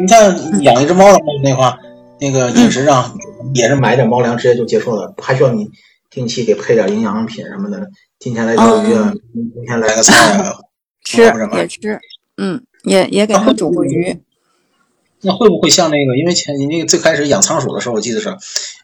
[0.00, 1.78] 你看养一只猫的话，那话，
[2.20, 3.16] 那个饮食上
[3.54, 5.70] 也是买点猫粮，直接就结束了，还需要你
[6.10, 7.88] 定期给配点营养品什么的。
[8.18, 10.56] 今天来条鱼啊，明天来个菜啊，
[11.04, 12.00] 吃也吃，
[12.36, 14.18] 嗯，也也给它煮过鱼。
[15.22, 16.16] 那会不会像那个？
[16.16, 18.28] 因为前你那个最开始养仓鼠的时候，我记得是，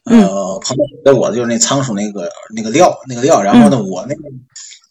[0.04, 3.42] 呃，旁边给我的就是那仓鼠那个那个料，那个料。
[3.42, 4.22] 然后呢，我那个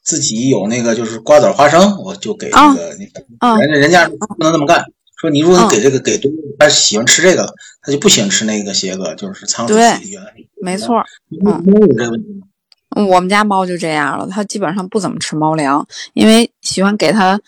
[0.03, 2.95] 自己有那个就是瓜子花生，我就给那个
[3.39, 4.85] 那人家人家不能那么干。
[5.21, 9.75] 说你如果给这个给多，他喜欢吃这个，他就不喜欢吃那个些个，就是仓鼠。
[9.75, 9.93] 对，
[10.59, 11.03] 没错。
[12.95, 17.39] 嗯，我们家猫就这样了，它基本上不怎么吃猫粮，因为喜欢给它，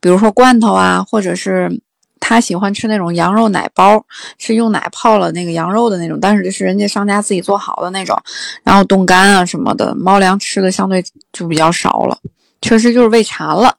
[0.00, 1.70] 比如说罐头啊，或者是
[2.18, 4.04] 它喜欢吃那种羊肉奶包，
[4.38, 8.18] 是用奶泡了那个羊肉的那种，但是这是人家商家自己做好的那种，
[8.64, 12.18] 然后冻干啊什么的，猫粮吃的相对就比较少了，
[12.62, 13.76] 确实就是喂馋了。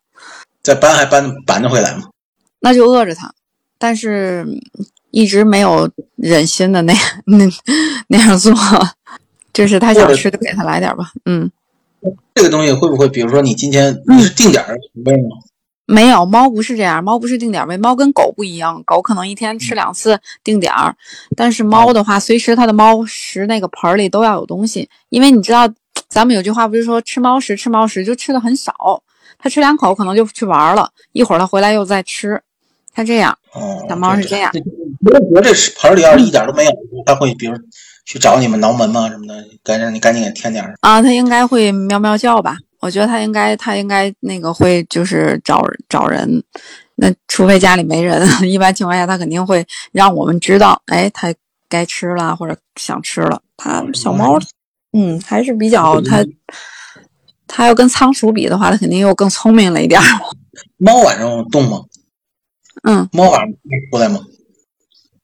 [0.62, 2.04] 再搬还搬搬得回来吗？
[2.62, 3.34] 那就饿着它。
[3.80, 4.46] 但是
[5.10, 6.94] 一直没有忍心的那
[7.26, 7.50] 那
[8.10, 8.54] 那样做，
[9.52, 11.12] 就是他想吃就给他来点吧。
[11.26, 11.50] 嗯，
[12.36, 14.64] 这个东西会不会，比如说你今天你是定点
[15.06, 15.38] 喂吗？
[15.86, 20.96] 没有，猫不是这样，猫不是定点喂，猫跟狗不一样，狗可能一天吃两次定点儿，
[21.36, 25.68] 但是猫的话，随时它的猫食那个盆里都要有东西，因为你知道，
[26.08, 29.02] 咱们有句话不是说吃猫食吃猫食就吃的很少，
[29.40, 32.40] 它吃两口可能就去玩了，一会儿它回来又再吃。
[32.94, 33.38] 它这样，
[33.88, 34.52] 小猫是这样。
[35.02, 36.72] 如果这盆里要是一点都没有，
[37.06, 37.54] 它会比如
[38.06, 39.08] 去找你们挠门吗？
[39.10, 42.58] 什么的，赶紧你赶紧给添点儿啊，它应该会喵喵叫吧？
[42.82, 46.44] 我觉得它应该，它应该那个会就是找找人。
[46.96, 51.34] 那除非家里没人， 一般情况下它肯定会让我们知道，哎，它
[51.70, 53.42] 该吃了或者想吃了。
[53.56, 54.38] 它小猫，
[54.92, 56.26] 嗯，还是比较它，
[57.48, 60.02] 它要跟仓鼠比的话，它肯定又更聪明了一点。
[60.78, 61.82] 猫晚上动吗？
[62.84, 63.50] 嗯，猫晚上
[63.92, 64.20] 出来吗？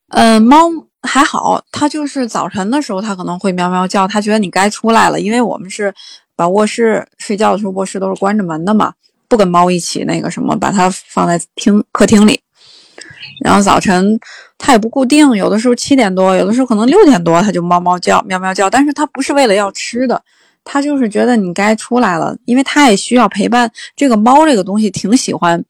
[0.09, 0.69] 嗯，猫
[1.01, 5.19] 还好，它就是早晨的时候，它可能会喵喵叫，它觉得你该出来了。
[5.19, 5.93] 因为我们是
[6.35, 8.93] 把卧室睡觉的时候，卧室都是关着门的嘛，
[9.27, 12.39] 不跟猫一起那个什么，把它放在厅客厅里。
[13.43, 14.17] 然后早晨
[14.57, 18.69] 它也不固定，有的时候七点多，有的时候可能六点多，它就猫猫叫，喵喵叫。
[18.69, 20.21] 但是它不是为了要吃的，
[20.63, 23.69] 它就是觉得你该出来了，因为它也需要陪伴。
[23.95, 25.63] 这个猫这个东西挺喜欢。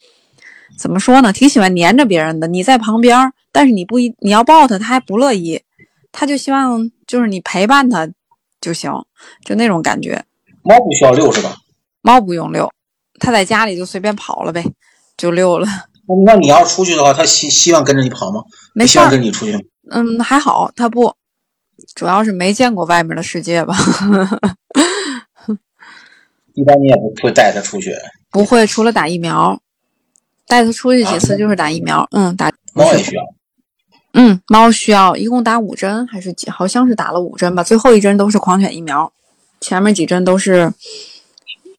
[0.77, 1.31] 怎么说呢？
[1.31, 5.61] 挺喜欢黏着别人的，你在旁边，但是你不一你要抱它，它还不乐意，
[6.11, 8.07] 它就希望就是你陪伴它
[8.59, 8.91] 就行，
[9.43, 10.23] 就那种感觉。
[10.61, 11.55] 猫不需要遛是吧？
[12.01, 12.71] 猫不用遛，
[13.19, 14.63] 它在家里就随便跑了呗，
[15.17, 15.67] 就遛了。
[16.25, 18.43] 那你要出去的话，它希希望跟着你跑吗？
[18.73, 19.69] 没希望跟你出去。
[19.91, 21.13] 嗯，还好，它不，
[21.95, 23.75] 主要是没见过外面的世界吧。
[26.53, 27.93] 一般你也不会带它出去。
[28.29, 29.59] 不会，除了打疫苗。
[30.47, 33.21] 带它出去几次就是打疫苗，嗯，打猫也需要，
[34.13, 36.49] 嗯，猫需要一共打五针还是几？
[36.49, 39.11] 好像是打了五针吧，最后一针都是狂犬疫苗，
[39.59, 40.71] 前面几针都是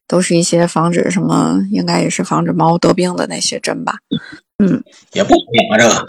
[0.09, 3.99] 都是一些防止什么，应该也是防止猫得病的那些针吧，
[4.59, 6.07] 嗯，也不好养啊这个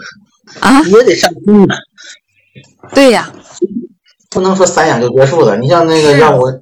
[0.60, 1.76] 啊，也得上心啊，
[2.94, 3.32] 对呀，
[4.30, 6.60] 不能说散养就结束了，你像那个让我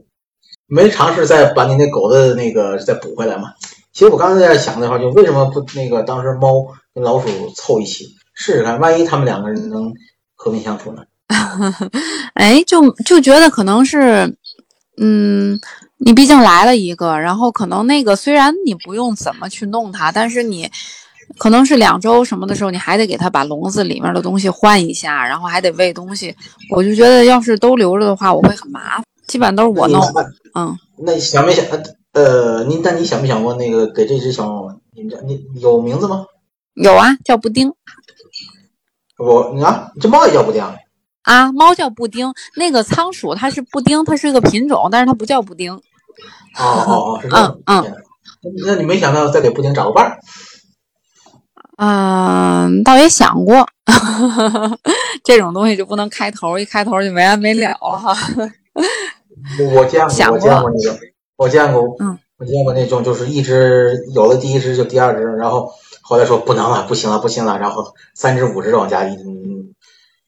[0.66, 3.54] 没尝试再把你那狗的那个再补回来嘛。
[3.96, 9.90] 其实我刚才在想的话，就为什么不那个当时猫跟老鼠凑一起试试看，万一他们两个人能
[10.34, 11.02] 和平相处呢？
[12.34, 14.36] 哎，就就觉得可能是，
[14.98, 15.58] 嗯，
[15.96, 20.70] 你毕竟来了一个，然后可能那个虽然你不用怎么去弄它，但是你
[21.38, 26.36] 可能是两周什么的时候，你还得给它把笼子里面的东西换一下，然后还得喂东西。
[26.70, 30.02] 我就觉得要是都留着的话，我会很麻烦，基本上都是我弄。
[30.54, 31.64] 嗯， 那想没想？
[32.16, 36.24] 呃，你但你想没想过那个给这只小猫，你你有名字吗？
[36.72, 37.74] 有啊，叫布丁。
[39.18, 40.62] 我你看，这猫也叫布丁
[41.24, 41.52] 啊？
[41.52, 45.74] 猫叫布丁，那个仓鼠它是布丁，它是个品种，但是它不叫布丁。
[45.74, 45.80] 哦
[46.58, 47.58] 哦哦，是这样。
[47.66, 47.94] 嗯嗯。
[48.64, 50.18] 那你没想到再给布丁找个伴儿？
[51.76, 53.68] 嗯，倒也想过，
[55.22, 58.16] 这种东西就不能开头，一开头就没完没了了哈。
[59.74, 60.98] 我见过，我见过那个。
[61.36, 69.74] 我见过，嗯，我见过那种，就是一只有了第一只就第二只，然后后来说不能了，不行了，不行了，然后三只五只的往家一，嗯，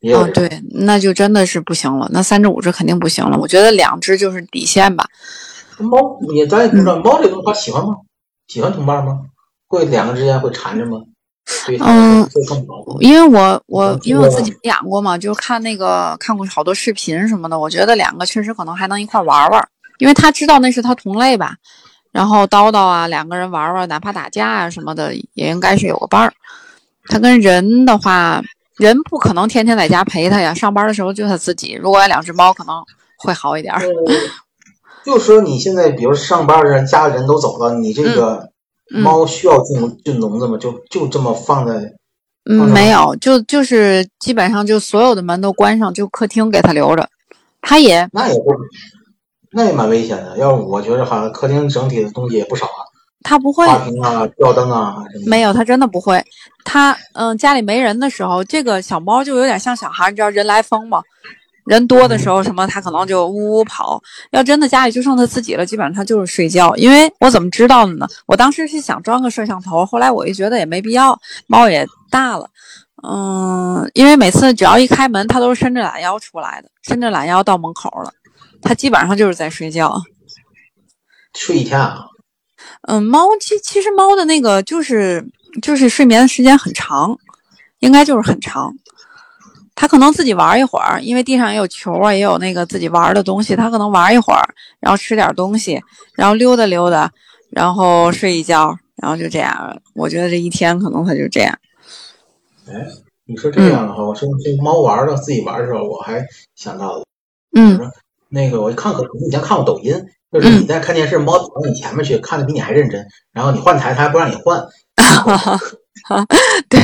[0.00, 3.38] 也有哦，对，那就真的是不行了，那三只五只肯定不行了。
[3.38, 5.06] 我觉得两只就是底线吧。
[5.78, 7.96] 猫你咱也不知道猫这东西它喜欢吗？
[8.49, 9.20] 喜欢同伴吗？
[9.69, 10.99] 会两个之间会缠着吗？
[11.66, 12.99] 对，嗯会更好。
[13.00, 19.69] 因为我我嗯因为我自己养过嘛，就看那个看过好多视频什么的，我觉得两个确实可能还能一块玩玩，
[19.99, 21.55] 因为他知道那是他同类吧。
[22.11, 26.33] 然后叨叨啊，两个人玩玩，哪怕打架啊什么的，也应该是有个伴儿。
[27.06, 28.43] 他跟人的话，
[28.77, 31.75] 人不可能天天在家陪他呀，上班的时候就他自己。
[31.75, 32.83] 如果有两只猫，可能
[33.19, 33.83] 会好一点儿。
[35.05, 38.50] 就说你现在，比如上班的人，家里人都走了，你这个
[38.95, 40.56] 嗯猫需要进进笼子吗？
[40.59, 41.75] 就就这么放在？
[42.50, 47.09] 嗯，没有，就就是基本上就所有的门都关上，就客厅给他留着。
[47.61, 48.53] 他也那也不，
[49.53, 50.37] 那也蛮危险的。
[50.39, 52.85] 要是我觉得好像客厅整体的东西也不少啊，
[53.23, 54.97] 他不会，花瓶啊、吊灯啊。
[55.27, 56.23] 没有，他真的不会。
[56.65, 61.03] 他嗯，家里没人的时候，这个小猫就有点像小孩，你知道人来疯吗？
[61.65, 64.00] 人多的时候，什么它可能就呜呜跑。
[64.31, 66.75] 要真的家里就剩它自己了，基本上它就是睡觉。
[66.77, 68.06] 因为我怎么知道的呢？
[68.27, 72.49] 我当时是想装个摄像头，后来我一觉得也没必要，猫也大了。
[73.06, 78.11] 嗯，因为每次只要一开门，它都是伸着懒腰出来的，伸着懒腰到门口了。
[78.62, 80.00] 它基本上就是在睡觉。
[81.34, 82.06] 睡一天啊？
[82.88, 85.25] 嗯，猫其其实猫的那个就是
[85.62, 87.16] 就是睡眠的时间很长，
[87.81, 88.75] 应该就是很长。
[89.75, 94.43] 它可能自己玩一会儿，因为地上也有球啊，也有那个自己玩的东西，它可能玩一会儿，
[94.81, 95.81] 然后吃点东西，
[96.14, 97.12] 然后溜达溜达，
[97.50, 99.81] 然后睡一觉，然后就这样。
[99.94, 101.56] 我觉得这一天可能它就这样。
[102.66, 102.75] 哎，
[103.26, 106.26] 你说这样的话，我说这猫玩的自己玩的时候，我还
[106.56, 107.04] 想到了
[107.56, 107.78] 嗯
[108.30, 109.94] 那个，我看可能以前看过抖音，
[110.30, 114.62] 就是你在看电视，猫跑到你前面去，看的比你还认真，然后你换台，它还不让你换。
[116.69, 116.80] 对，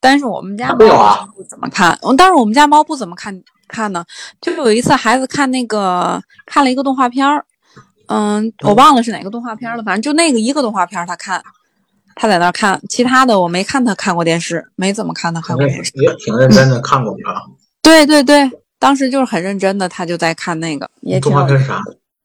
[0.00, 4.04] 但是我们家猫没有啊不怎么看，嗯但是我们家猫不怎么看看呢。
[4.40, 7.44] 就有一次孩子看那个看了一个动画片儿，
[8.06, 11.42] 嗯，我忘了是哪个动画片了，反正就那个一个动画片儿他看，
[12.14, 15.92] 他在那儿看，其他的我没看他看过电视，没怎么看他看过电视。
[16.00, 17.42] 也挺认真的看过啊。
[17.82, 21.82] 对对对，当时就是很认真的，他就在看那个，也挺有动画片是啥？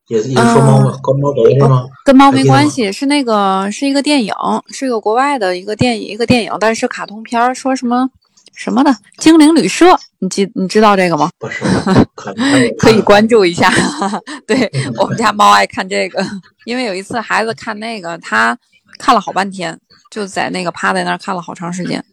[0.08, 1.00] 也是也是说猫吗？
[1.02, 1.86] 跟猫头是吗？
[2.04, 4.34] 跟猫没关系，是那个是一个电影，
[4.70, 8.10] 是一个国外的一个电影，一个电影，但是卡通片儿，说什么
[8.54, 11.30] 什么的精灵旅社，你记你知道这个吗？
[11.40, 11.64] 不是，
[12.16, 13.72] 可能可以关注一下。
[14.46, 16.22] 对我们家猫爱看这个，
[16.66, 18.56] 因为有一次孩子看那个，他
[19.00, 19.80] 看了好半天，
[20.12, 22.04] 就在那个趴在那儿看了好长时间。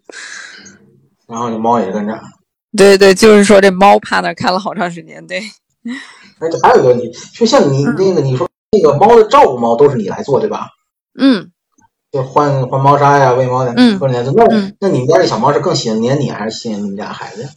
[1.27, 2.19] 然后你猫也跟着。
[2.77, 5.27] 对对，就是说这猫趴那儿看了好长时间。
[5.27, 5.43] 对，
[6.39, 10.69] 而且还有一个问题，就像你那个你说那个猫的照顾猫都是你来做对吧？
[11.19, 11.51] 嗯，
[12.13, 14.33] 就换换猫砂呀、喂猫的，嗯都是你来做。
[14.35, 17.49] 那嗯那你们家这小猫是更喜欢黏你，还是喜欢你们家孩子呀？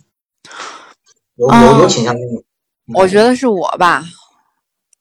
[1.36, 2.20] 有哦有有倾向于
[2.86, 2.94] 你？
[2.96, 4.04] 我觉得是我吧，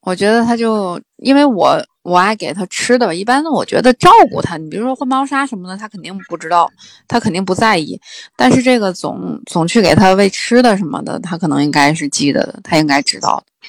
[0.02, 6.70] 我觉得它就因为我我爱给它吃的，一般我觉得照顾它，你比如说换猫砂什么的，它肯定不知道，
[7.06, 8.00] 它肯定不在意。
[8.36, 13.68] 但是这个总总去给它喂吃的什么的，它可能应该是记得的，它应该知道的。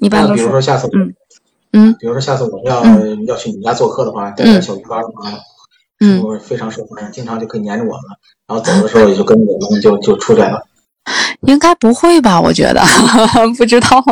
[0.00, 1.14] 一般都是比如说下次，嗯
[1.72, 2.84] 嗯比如说下次我们要、
[3.26, 5.38] 要去你家做客的话，带嗯点小鱼干儿啊，是
[6.00, 7.12] 嗯，我非常受欢迎？
[7.12, 8.02] 经常就可以黏着我们，
[8.48, 10.66] 然后走的时候也就跟着我们就就出来了。
[11.42, 12.40] 应该不会吧？
[12.40, 12.82] 我觉得
[13.56, 14.02] 不知道，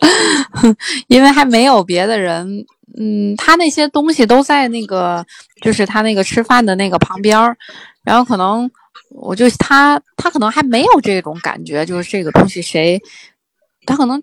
[1.08, 2.66] 因为还没有别的人。
[2.98, 5.22] 嗯，他那些东西都在那个，
[5.60, 7.54] 就是他那个吃饭的那个旁边儿，
[8.02, 8.70] 然后可能
[9.10, 12.98] 我就他他可能还没有这种感觉，就是这个东西谁，
[13.84, 14.22] 他可能，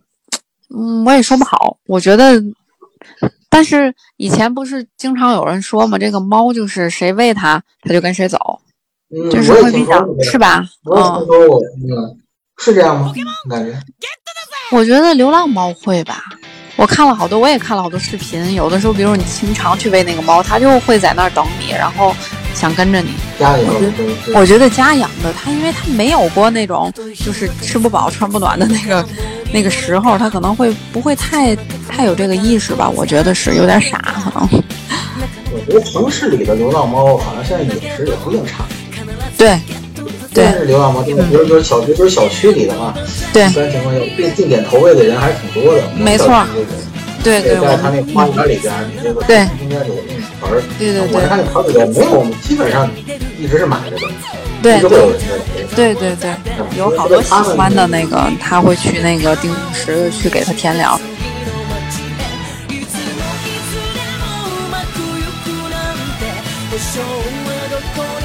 [0.76, 1.78] 嗯，我也说不好。
[1.86, 2.42] 我觉得，
[3.48, 8.60] 但是以前不是经常有人说嘛，这个猫就是谁喂它，它就跟谁走，
[9.16, 10.66] 嗯，就是会比较是吧？
[10.90, 12.18] 嗯，
[12.58, 13.14] 是这样吗？
[13.48, 13.72] 感觉？
[14.74, 16.24] 我觉得流浪猫会吧，
[16.76, 18.56] 我看了好多，我也看了好多视频。
[18.56, 22.16] 有的时候，比如你经常去喂那个猫，它就会在那儿等你，然后
[22.56, 23.12] 想跟着你。
[23.38, 23.92] 家养的
[24.34, 26.92] 我觉得家养的它，因为它没有过那种
[27.24, 29.08] 就是吃不饱穿不暖的那个
[29.54, 31.56] 那个时候，它可能会不会太
[31.88, 32.90] 太有这个意识吧？
[32.90, 34.50] 我觉得是有点傻，可能。
[35.54, 38.66] 我觉得城市里的流浪猫好像现在饮食也不一定差。
[39.38, 39.60] 对
[40.35, 42.95] 对但是流浪猫，就是比如就是小区，就是小区里的话，
[43.33, 45.83] 对一般情况下定定点投喂的人还是挺多的。
[45.97, 46.71] 没错小区里的
[47.25, 52.89] 对对，我在他那们花园里边，你这个对中间有那个盆儿，对对对我看那盆儿里边没有，基本上
[53.39, 53.99] 一直是满着的，
[54.63, 55.75] 对一直会有人在投。
[55.75, 56.31] 对对对，
[56.79, 60.99] 有好多喜欢的那个，他会去那个定时去给它填粮。
[62.71, 66.23] いつもいつでもうまくいくなんて
[66.71, 68.25] 保証 はどこに